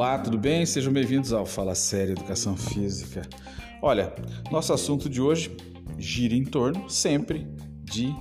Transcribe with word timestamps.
Olá, 0.00 0.16
tudo 0.16 0.38
bem? 0.38 0.64
Sejam 0.64 0.90
bem-vindos 0.90 1.30
ao 1.30 1.44
Fala 1.44 1.74
Sério 1.74 2.12
Educação 2.12 2.56
Física. 2.56 3.20
Olha, 3.82 4.14
nosso 4.50 4.72
assunto 4.72 5.10
de 5.10 5.20
hoje 5.20 5.54
gira 5.98 6.34
em 6.34 6.42
torno 6.42 6.88
sempre 6.88 7.46
de 7.84 8.16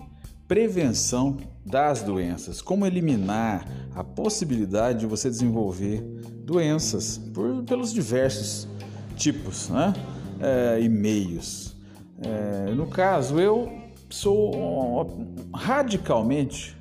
prevenção 0.45 1.37
das 1.65 2.03
doenças. 2.03 2.61
Como 2.61 2.85
eliminar 2.85 3.65
a 3.95 4.03
possibilidade 4.03 4.99
de 4.99 5.05
você 5.05 5.29
desenvolver 5.29 6.01
doenças 6.43 7.17
por, 7.33 7.63
pelos 7.63 7.93
diversos 7.93 8.67
tipos 9.15 9.69
né? 9.69 9.93
É, 10.41 10.81
e 10.81 10.89
meios. 10.89 11.77
É, 12.21 12.73
no 12.73 12.87
caso, 12.87 13.39
eu 13.39 13.71
sou 14.09 15.25
radicalmente 15.55 16.75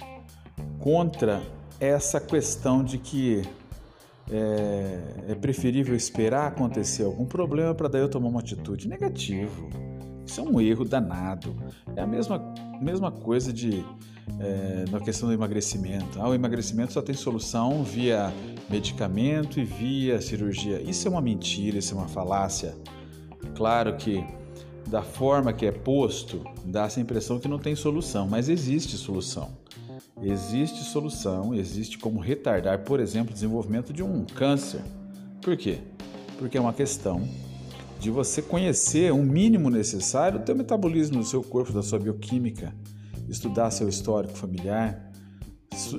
contra 0.81 1.41
essa 1.79 2.21
questão 2.21 2.83
de 2.83 2.99
que 2.99 3.47
é, 4.31 5.33
é 5.33 5.35
preferível 5.35 5.95
esperar 5.95 6.49
acontecer 6.49 7.05
algum 7.05 7.25
problema 7.25 7.75
para 7.75 7.89
daí 7.89 8.03
eu 8.03 8.09
tomar 8.09 8.29
uma 8.29 8.41
atitude. 8.41 8.89
Negativo. 8.89 9.69
Isso 10.27 10.41
é 10.41 10.45
um 10.45 10.61
erro 10.61 10.85
danado. 10.85 11.57
É 11.97 12.03
a 12.03 12.07
mesma, 12.07 12.55
mesma 12.81 13.11
coisa 13.11 13.53
de 13.53 13.85
é, 14.39 14.85
na 14.91 15.01
questão 15.01 15.29
do 15.29 15.35
emagrecimento. 15.35 16.21
Ah, 16.21 16.29
o 16.29 16.35
emagrecimento 16.35 16.93
só 16.93 17.01
tem 17.01 17.15
solução 17.15 17.83
via 17.83 18.33
medicamento 18.69 19.59
e 19.59 19.65
via 19.65 20.21
cirurgia. 20.21 20.81
Isso 20.83 21.09
é 21.09 21.11
uma 21.11 21.23
mentira, 21.23 21.79
isso 21.79 21.95
é 21.95 21.97
uma 21.97 22.09
falácia. 22.09 22.75
Claro 23.55 23.97
que 23.97 24.25
da 24.87 25.03
forma 25.03 25.53
que 25.53 25.67
é 25.67 25.73
posto, 25.73 26.45
dá 26.65 26.85
essa 26.85 27.01
impressão 27.01 27.39
que 27.39 27.49
não 27.49 27.59
tem 27.59 27.75
solução, 27.75 28.27
mas 28.27 28.49
existe 28.49 28.97
solução. 28.97 29.51
Existe 30.23 30.83
solução, 30.83 31.55
existe 31.55 31.99
como 31.99 32.19
retardar, 32.19 32.81
por 32.81 32.99
exemplo, 32.99 33.31
o 33.31 33.35
desenvolvimento 33.35 33.93
de 33.93 34.03
um 34.03 34.25
câncer. 34.25 34.81
Por 35.41 35.57
quê? 35.57 35.79
Porque 36.39 36.59
é 36.59 36.61
uma 36.61 36.73
questão 36.73 37.29
de 38.01 38.11
você 38.11 38.43
conhecer 38.43 39.13
o 39.13 39.23
mínimo 39.23 39.71
necessário 39.71 40.39
do 40.39 40.45
teu 40.45 40.57
metabolismo 40.57 41.19
do 41.19 41.25
seu 41.25 41.43
corpo, 41.43 41.73
da 41.73 41.83
sua 41.83 41.99
bioquímica, 41.99 42.75
estudar 43.29 43.71
seu 43.71 43.89
histórico 43.89 44.35
familiar, 44.35 45.13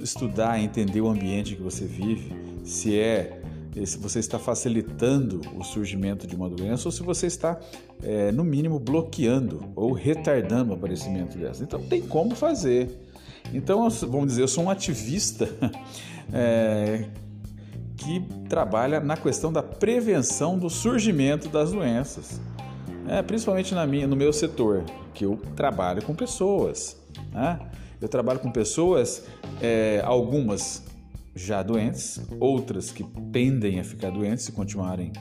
estudar, 0.01 0.59
entender 0.59 1.01
o 1.01 1.07
ambiente 1.07 1.55
que 1.55 1.61
você 1.61 1.85
vive, 1.85 2.33
se 2.63 2.99
é 2.99 3.41
se 3.85 3.97
você 3.97 4.19
está 4.19 4.39
facilitando 4.39 5.41
o 5.55 5.63
surgimento 5.63 6.25
de 6.25 6.35
uma 6.35 6.49
doença 6.49 6.87
ou 6.87 6.91
se 6.91 7.03
você 7.03 7.27
está, 7.27 7.59
é, 8.01 8.31
no 8.31 8.43
mínimo, 8.43 8.79
bloqueando 8.79 9.63
ou 9.75 9.91
retardando 9.93 10.71
o 10.71 10.73
aparecimento 10.73 11.37
dessa. 11.37 11.63
Então, 11.63 11.81
tem 11.83 12.01
como 12.01 12.35
fazer. 12.35 12.89
Então, 13.53 13.89
vamos 13.89 14.27
dizer, 14.27 14.41
eu 14.41 14.47
sou 14.47 14.65
um 14.65 14.69
ativista 14.69 15.49
é, 16.31 17.05
que 17.97 18.21
trabalha 18.47 18.99
na 18.99 19.17
questão 19.17 19.51
da 19.51 19.63
prevenção 19.63 20.57
do 20.57 20.69
surgimento 20.69 21.49
das 21.49 21.71
doenças, 21.71 22.39
é, 23.07 23.21
principalmente 23.21 23.73
na 23.73 23.85
minha, 23.85 24.07
no 24.07 24.15
meu 24.15 24.31
setor, 24.31 24.83
que 25.13 25.25
eu 25.25 25.37
trabalho 25.55 26.01
com 26.01 26.15
pessoas. 26.15 26.97
Né? 27.31 27.59
Eu 27.99 28.07
trabalho 28.07 28.39
com 28.39 28.51
pessoas, 28.51 29.23
é, 29.61 30.01
algumas 30.05 30.83
já 31.35 31.63
doentes, 31.63 32.21
outras 32.39 32.91
que 32.91 33.03
tendem 33.31 33.79
a 33.79 33.83
ficar 33.83 34.11
doentes 34.11 34.45
se 34.45 34.51
continuarem 34.51 35.11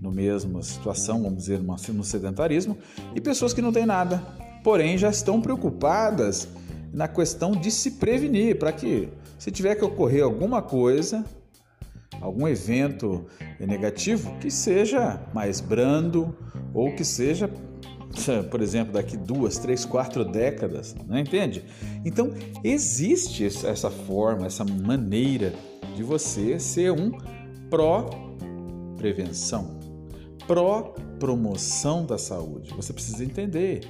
no 0.00 0.12
mesma 0.12 0.62
situação, 0.62 1.22
vamos 1.22 1.38
dizer, 1.38 1.60
no 1.60 2.04
sedentarismo, 2.04 2.78
e 3.14 3.20
pessoas 3.20 3.52
que 3.52 3.60
não 3.60 3.72
têm 3.72 3.84
nada, 3.84 4.22
porém 4.62 4.96
já 4.96 5.10
estão 5.10 5.40
preocupadas 5.40 6.48
na 6.92 7.08
questão 7.08 7.52
de 7.52 7.70
se 7.70 7.92
prevenir, 7.92 8.58
para 8.58 8.72
que 8.72 9.08
se 9.38 9.50
tiver 9.50 9.76
que 9.76 9.84
ocorrer 9.84 10.24
alguma 10.24 10.60
coisa, 10.60 11.24
algum 12.20 12.48
evento 12.48 13.24
negativo, 13.60 14.36
que 14.38 14.50
seja 14.50 15.20
mais 15.32 15.60
brando 15.60 16.36
ou 16.74 16.92
que 16.94 17.04
seja, 17.04 17.48
por 18.50 18.60
exemplo, 18.60 18.92
daqui 18.92 19.16
duas, 19.16 19.58
três, 19.58 19.84
quatro 19.84 20.24
décadas, 20.24 20.96
não 21.06 21.16
é? 21.16 21.20
entende? 21.20 21.64
Então 22.04 22.32
existe 22.64 23.44
essa 23.44 23.90
forma, 23.90 24.46
essa 24.46 24.64
maneira 24.64 25.54
de 25.94 26.02
você 26.02 26.58
ser 26.58 26.92
um 26.92 27.12
pró-prevenção, 27.70 29.78
pró-promoção 30.46 32.04
da 32.04 32.18
saúde. 32.18 32.74
Você 32.74 32.92
precisa 32.92 33.24
entender. 33.24 33.80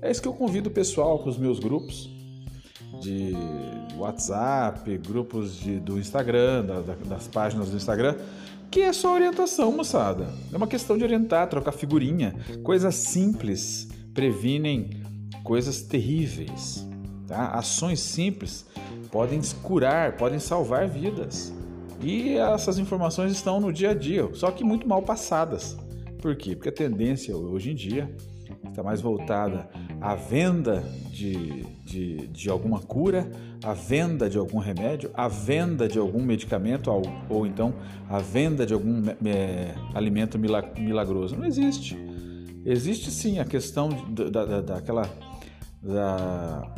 É 0.00 0.10
isso 0.10 0.22
que 0.22 0.28
eu 0.28 0.32
convido 0.32 0.68
o 0.68 0.72
pessoal 0.72 1.18
para 1.18 1.30
os 1.30 1.36
meus 1.36 1.58
grupos 1.58 2.17
de 3.00 3.32
WhatsApp, 3.96 4.98
grupos 4.98 5.56
de, 5.56 5.78
do 5.80 5.98
Instagram, 5.98 6.64
da, 6.64 6.80
da, 6.80 6.94
das 7.06 7.28
páginas 7.28 7.70
do 7.70 7.76
Instagram, 7.76 8.16
que 8.70 8.80
é 8.80 8.92
só 8.92 9.14
orientação, 9.14 9.72
moçada. 9.72 10.28
É 10.52 10.56
uma 10.56 10.66
questão 10.66 10.96
de 10.96 11.04
orientar, 11.04 11.48
trocar 11.48 11.72
figurinha. 11.72 12.34
Coisas 12.62 12.94
simples 12.94 13.88
previnem 14.12 14.90
coisas 15.42 15.82
terríveis. 15.82 16.86
Tá? 17.26 17.48
Ações 17.48 18.00
simples 18.00 18.66
podem 19.10 19.40
curar, 19.62 20.16
podem 20.16 20.38
salvar 20.38 20.86
vidas. 20.88 21.52
E 22.02 22.34
essas 22.34 22.78
informações 22.78 23.32
estão 23.32 23.60
no 23.60 23.72
dia 23.72 23.90
a 23.90 23.94
dia, 23.94 24.28
só 24.34 24.50
que 24.50 24.62
muito 24.62 24.86
mal 24.86 25.02
passadas. 25.02 25.76
Por 26.20 26.36
quê? 26.36 26.54
Porque 26.54 26.68
a 26.68 26.72
tendência 26.72 27.36
hoje 27.36 27.70
em 27.72 27.74
dia 27.74 28.14
está 28.68 28.82
mais 28.82 29.00
voltada 29.00 29.68
à 30.00 30.14
venda 30.14 30.84
de, 31.10 31.64
de, 31.84 32.26
de, 32.28 32.50
alguma 32.50 32.80
cura, 32.80 33.30
à 33.62 33.72
venda 33.72 34.30
de 34.30 34.38
algum 34.38 34.58
remédio, 34.58 35.10
à 35.14 35.26
venda 35.28 35.88
de 35.88 35.98
algum 35.98 36.22
medicamento 36.22 36.90
ou, 36.90 37.02
ou 37.28 37.46
então 37.46 37.74
à 38.08 38.18
venda 38.18 38.64
de 38.64 38.72
algum 38.72 39.02
é, 39.26 39.74
alimento 39.94 40.38
milagroso. 40.38 41.36
Não 41.36 41.44
existe. 41.44 41.96
Existe 42.64 43.10
sim 43.10 43.38
a 43.38 43.44
questão 43.44 43.88
da, 44.10 44.44
da, 44.44 44.60
daquela 44.60 45.10
da, 45.82 46.74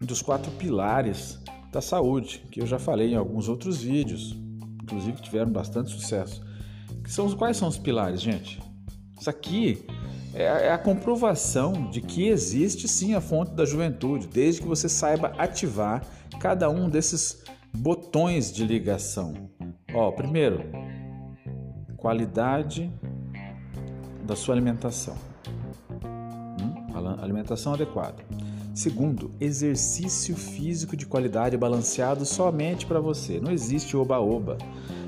dos 0.00 0.20
quatro 0.22 0.50
pilares 0.52 1.38
da 1.72 1.80
saúde, 1.80 2.44
que 2.50 2.60
eu 2.60 2.66
já 2.66 2.78
falei 2.78 3.12
em 3.12 3.16
alguns 3.16 3.48
outros 3.48 3.82
vídeos, 3.82 4.36
inclusive 4.82 5.20
tiveram 5.22 5.50
bastante 5.50 5.90
sucesso. 5.90 6.44
Que 7.02 7.10
são, 7.10 7.30
quais 7.32 7.56
são 7.56 7.66
os 7.66 7.78
pilares, 7.78 8.20
gente? 8.20 8.62
Isso 9.18 9.30
aqui 9.30 9.84
é, 10.34 10.44
é 10.44 10.72
a 10.72 10.78
comprovação 10.78 11.90
de 11.90 12.00
que 12.00 12.28
existe 12.28 12.88
sim 12.88 13.14
a 13.14 13.20
fonte 13.20 13.52
da 13.52 13.64
juventude, 13.64 14.26
desde 14.26 14.62
que 14.62 14.66
você 14.66 14.88
saiba 14.88 15.32
ativar 15.38 16.02
cada 16.40 16.70
um 16.70 16.88
desses 16.88 17.42
botões 17.72 18.50
de 18.52 18.64
ligação. 18.64 19.34
Ó, 19.94 20.10
primeiro, 20.12 20.64
qualidade 21.96 22.90
da 24.24 24.34
sua 24.34 24.54
alimentação. 24.54 25.16
Hum? 26.02 27.18
Alimentação 27.20 27.74
adequada. 27.74 28.24
Segundo, 28.74 29.32
exercício 29.38 30.34
físico 30.34 30.96
de 30.96 31.04
qualidade 31.04 31.58
balanceado 31.58 32.24
somente 32.24 32.86
para 32.86 33.00
você. 33.00 33.38
Não 33.38 33.52
existe 33.52 33.94
oba-oba. 33.96 34.56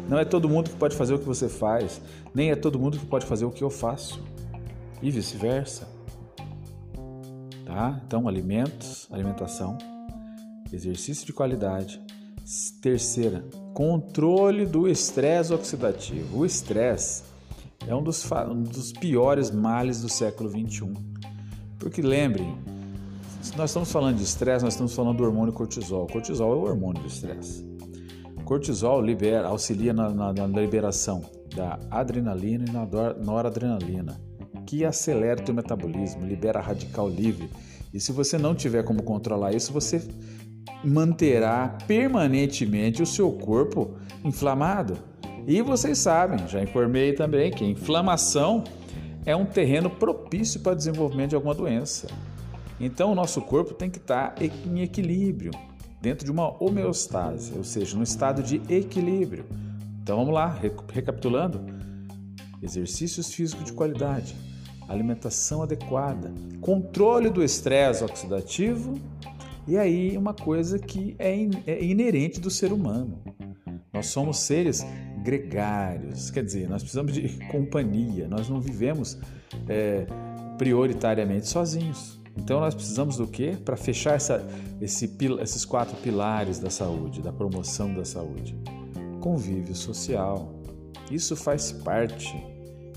Não 0.06 0.18
é 0.18 0.24
todo 0.24 0.50
mundo 0.50 0.68
que 0.68 0.76
pode 0.76 0.94
fazer 0.94 1.14
o 1.14 1.18
que 1.18 1.24
você 1.24 1.48
faz, 1.48 1.98
nem 2.34 2.50
é 2.50 2.56
todo 2.56 2.78
mundo 2.78 2.98
que 2.98 3.06
pode 3.06 3.24
fazer 3.24 3.46
o 3.46 3.50
que 3.50 3.64
eu 3.64 3.70
faço 3.70 4.22
e 5.02 5.10
vice-versa. 5.10 5.88
Tá? 7.64 8.00
Então, 8.06 8.28
alimentos, 8.28 9.08
alimentação, 9.10 9.78
exercício 10.72 11.26
de 11.26 11.32
qualidade. 11.32 12.00
Terceira, 12.82 13.44
controle 13.72 14.66
do 14.66 14.86
estresse 14.86 15.52
oxidativo. 15.52 16.38
O 16.38 16.46
estresse 16.46 17.22
é 17.86 17.94
um 17.94 18.02
dos, 18.02 18.30
um 18.30 18.62
dos 18.62 18.92
piores 18.92 19.50
males 19.50 20.02
do 20.02 20.08
século 20.08 20.50
21. 20.50 20.92
Porque 21.78 22.02
lembrem, 22.02 22.56
se 23.40 23.56
nós 23.56 23.70
estamos 23.70 23.90
falando 23.90 24.16
de 24.16 24.24
estresse, 24.24 24.64
nós 24.64 24.74
estamos 24.74 24.94
falando 24.94 25.16
do 25.16 25.24
hormônio 25.24 25.52
cortisol. 25.52 26.06
Cortisol 26.06 26.52
é 26.52 26.56
o 26.56 26.62
hormônio 26.62 27.02
do 27.02 27.08
estresse. 27.08 27.64
Cortisol 28.44 29.00
libera, 29.00 29.48
auxilia 29.48 29.94
na, 29.94 30.10
na, 30.10 30.32
na 30.32 30.46
liberação 30.46 31.22
da 31.56 31.78
adrenalina 31.90 32.66
e 32.68 32.70
na 32.70 32.86
noradrenalina 33.24 34.20
que 34.66 34.84
acelera 34.84 35.40
o 35.40 35.44
teu 35.44 35.54
metabolismo, 35.54 36.26
libera 36.26 36.60
radical 36.60 37.08
livre. 37.08 37.48
E 37.92 38.00
se 38.00 38.12
você 38.12 38.36
não 38.36 38.54
tiver 38.54 38.82
como 38.82 39.02
controlar 39.02 39.54
isso, 39.54 39.72
você 39.72 40.02
manterá 40.82 41.78
permanentemente 41.86 43.02
o 43.02 43.06
seu 43.06 43.30
corpo 43.32 43.96
inflamado. 44.24 44.98
E 45.46 45.60
vocês 45.62 45.98
sabem, 45.98 46.48
já 46.48 46.62
informei 46.62 47.12
também 47.12 47.50
que 47.50 47.64
a 47.64 47.68
inflamação 47.68 48.64
é 49.26 49.34
um 49.34 49.44
terreno 49.44 49.88
propício 49.90 50.60
para 50.60 50.72
o 50.72 50.76
desenvolvimento 50.76 51.30
de 51.30 51.36
alguma 51.36 51.54
doença. 51.54 52.08
Então, 52.80 53.12
o 53.12 53.14
nosso 53.14 53.40
corpo 53.40 53.72
tem 53.72 53.88
que 53.88 53.98
estar 53.98 54.34
em 54.40 54.82
equilíbrio, 54.82 55.52
dentro 56.00 56.24
de 56.24 56.30
uma 56.30 56.62
homeostase, 56.62 57.52
ou 57.56 57.64
seja, 57.64 57.96
no 57.96 58.02
estado 58.02 58.42
de 58.42 58.60
equilíbrio. 58.68 59.46
Então, 60.02 60.16
vamos 60.16 60.34
lá, 60.34 60.58
recapitulando: 60.92 61.60
exercícios 62.60 63.32
físicos 63.32 63.64
de 63.64 63.72
qualidade, 63.72 64.34
alimentação 64.88 65.62
adequada, 65.62 66.32
controle 66.60 67.30
do 67.30 67.42
estresse 67.42 68.04
oxidativo 68.04 68.94
e 69.66 69.78
aí 69.78 70.16
uma 70.16 70.34
coisa 70.34 70.78
que 70.78 71.16
é, 71.18 71.32
é 71.66 71.82
inerente 71.82 72.38
do 72.40 72.50
ser 72.50 72.72
humano. 72.72 73.22
Nós 73.92 74.06
somos 74.06 74.38
seres 74.40 74.84
gregários, 75.22 76.30
quer 76.30 76.44
dizer, 76.44 76.68
nós 76.68 76.82
precisamos 76.82 77.12
de 77.14 77.28
companhia, 77.48 78.28
nós 78.28 78.48
não 78.48 78.60
vivemos 78.60 79.16
é, 79.68 80.06
prioritariamente 80.58 81.48
sozinhos. 81.48 82.20
Então 82.36 82.60
nós 82.60 82.74
precisamos 82.74 83.16
do 83.16 83.26
quê? 83.26 83.56
Para 83.64 83.76
fechar 83.76 84.14
essa, 84.14 84.44
esse, 84.80 85.10
esses 85.40 85.64
quatro 85.64 85.96
pilares 85.98 86.58
da 86.58 86.68
saúde, 86.68 87.22
da 87.22 87.32
promoção 87.32 87.94
da 87.94 88.04
saúde. 88.04 88.58
Convívio 89.20 89.74
social. 89.74 90.52
Isso 91.10 91.36
faz 91.36 91.72
parte. 91.72 92.34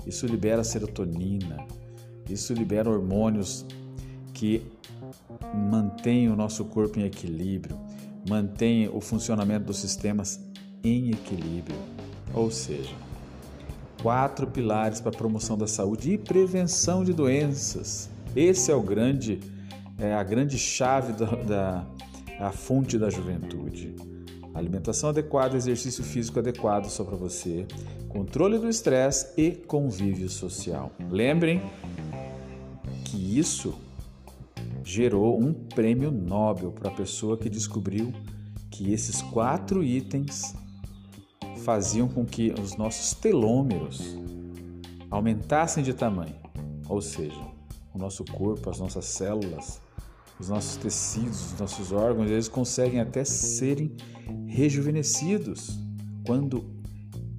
Isso 0.06 0.26
libera 0.26 0.64
serotonina. 0.64 1.66
Isso 2.28 2.52
libera 2.52 2.90
hormônios 2.90 3.64
que 4.34 4.62
mantêm 5.54 6.28
o 6.28 6.36
nosso 6.36 6.64
corpo 6.64 6.98
em 6.98 7.04
equilíbrio, 7.04 7.78
mantêm 8.28 8.88
o 8.88 9.00
funcionamento 9.00 9.66
dos 9.66 9.78
sistemas 9.78 10.40
em 10.84 11.10
equilíbrio. 11.10 11.78
Ou 12.34 12.50
seja, 12.50 12.94
quatro 14.02 14.46
pilares 14.46 15.00
para 15.00 15.10
a 15.10 15.16
promoção 15.16 15.56
da 15.56 15.66
saúde 15.66 16.12
e 16.12 16.18
prevenção 16.18 17.02
de 17.02 17.12
doenças. 17.12 18.10
Esse 18.36 18.70
é 18.70 18.74
o 18.74 18.82
grande, 18.82 19.40
é 19.98 20.14
a 20.14 20.22
grande 20.22 20.58
chave 20.58 21.12
da, 21.12 21.26
da 21.26 21.86
a 22.38 22.52
fonte 22.52 22.96
da 22.96 23.10
juventude. 23.10 23.94
Alimentação 24.54 25.10
adequada, 25.10 25.56
exercício 25.56 26.02
físico 26.02 26.38
adequado 26.38 26.86
só 26.86 27.04
para 27.04 27.16
você, 27.16 27.66
controle 28.08 28.58
do 28.58 28.68
estresse 28.68 29.28
e 29.36 29.50
convívio 29.50 30.28
social. 30.28 30.92
Lembrem 31.10 31.60
que 33.10 33.38
isso 33.38 33.74
gerou 34.84 35.40
um 35.40 35.52
prêmio 35.52 36.10
Nobel 36.10 36.72
para 36.72 36.90
a 36.90 36.94
pessoa 36.94 37.38
que 37.38 37.48
descobriu 37.48 38.12
que 38.70 38.92
esses 38.92 39.22
quatro 39.22 39.82
itens 39.82 40.54
faziam 41.64 42.06
com 42.06 42.24
que 42.24 42.52
os 42.60 42.76
nossos 42.76 43.14
telômeros 43.14 44.16
aumentassem 45.10 45.82
de 45.82 45.94
tamanho, 45.94 46.36
ou 46.86 47.00
seja, 47.00 47.40
o 47.94 47.98
nosso 47.98 48.24
corpo, 48.24 48.68
as 48.68 48.78
nossas 48.78 49.06
células, 49.06 49.80
os 50.38 50.50
nossos 50.50 50.76
tecidos, 50.76 51.52
os 51.52 51.60
nossos 51.60 51.92
órgãos, 51.92 52.30
eles 52.30 52.48
conseguem 52.48 53.00
até 53.00 53.24
serem 53.24 53.96
rejuvenescidos 54.46 55.78
quando 56.26 56.64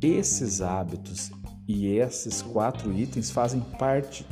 esses 0.02 0.62
hábitos 0.62 1.32
e 1.68 1.88
esses 1.88 2.42
quatro 2.42 2.92
itens 2.92 3.30
fazem 3.30 3.62
parte 3.78 4.26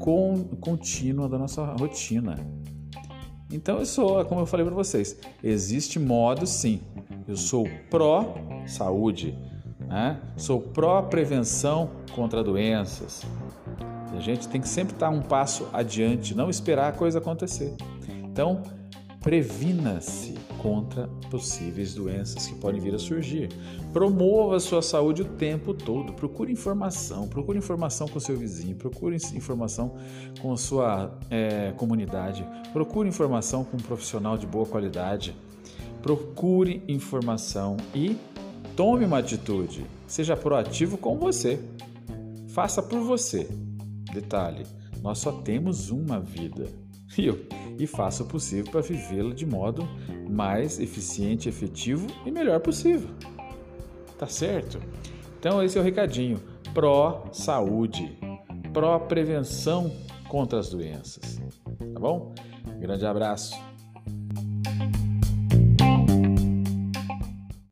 contínua 0.00 1.28
da 1.28 1.38
nossa 1.38 1.64
rotina. 1.74 2.36
Então 3.52 3.78
eu 3.78 3.86
sou, 3.86 4.24
como 4.24 4.40
eu 4.40 4.46
falei 4.46 4.64
para 4.64 4.74
vocês, 4.74 5.18
existe 5.42 5.98
modo 5.98 6.46
sim. 6.46 6.80
Eu 7.26 7.36
sou 7.36 7.68
pró 7.90 8.34
saúde, 8.66 9.36
né? 9.80 10.20
sou 10.36 10.60
pró 10.60 11.02
prevenção 11.02 11.90
contra 12.14 12.42
doenças. 12.42 13.22
A 14.16 14.20
gente 14.20 14.48
tem 14.48 14.60
que 14.60 14.68
sempre 14.68 14.94
estar 14.94 15.08
um 15.08 15.22
passo 15.22 15.68
adiante, 15.72 16.34
não 16.34 16.50
esperar 16.50 16.88
a 16.88 16.92
coisa 16.92 17.18
acontecer. 17.18 17.74
Então, 18.24 18.62
previna-se 19.20 20.34
contra 20.58 21.08
possíveis 21.30 21.94
doenças 21.94 22.46
que 22.46 22.54
podem 22.54 22.80
vir 22.80 22.94
a 22.94 22.98
surgir. 22.98 23.48
Promova 23.92 24.56
a 24.56 24.60
sua 24.60 24.82
saúde 24.82 25.22
o 25.22 25.24
tempo 25.24 25.74
todo. 25.74 26.12
Procure 26.12 26.52
informação, 26.52 27.28
procure 27.28 27.58
informação 27.58 28.08
com 28.08 28.18
seu 28.18 28.36
vizinho, 28.36 28.76
procure 28.76 29.16
informação 29.34 29.94
com 30.40 30.52
a 30.52 30.56
sua 30.56 31.18
é, 31.30 31.72
comunidade, 31.76 32.46
procure 32.72 33.08
informação 33.08 33.64
com 33.64 33.76
um 33.76 33.80
profissional 33.80 34.38
de 34.38 34.46
boa 34.46 34.66
qualidade. 34.66 35.34
Procure 36.02 36.82
informação 36.88 37.76
e 37.94 38.16
tome 38.74 39.04
uma 39.04 39.18
atitude. 39.18 39.84
Seja 40.06 40.34
proativo 40.34 40.96
com 40.96 41.18
você. 41.18 41.60
Faça 42.48 42.82
por 42.82 43.00
você. 43.00 43.46
Detalhe: 44.12 44.66
nós 45.02 45.18
só 45.18 45.30
temos 45.30 45.90
uma 45.90 46.20
vida. 46.20 46.68
E, 47.18 47.26
eu, 47.26 47.40
e 47.80 47.86
faça 47.86 48.22
o 48.22 48.26
possível 48.26 48.70
para 48.70 48.80
vivê-la 48.80 49.34
de 49.34 49.46
modo 49.46 49.88
mais 50.28 50.78
eficiente, 50.78 51.48
efetivo 51.48 52.06
e 52.26 52.30
melhor 52.30 52.60
possível. 52.60 53.08
Tá 54.18 54.26
certo? 54.26 54.78
Então 55.38 55.62
esse 55.62 55.78
é 55.78 55.80
o 55.80 55.84
recadinho. 55.84 56.38
Pró-saúde, 56.74 58.18
pró-prevenção 58.72 59.90
contra 60.28 60.58
as 60.58 60.68
doenças. 60.68 61.40
Tá 61.92 61.98
bom? 61.98 62.34
Grande 62.78 63.06
abraço. 63.06 63.69